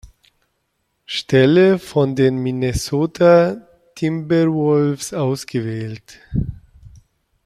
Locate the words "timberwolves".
3.93-5.13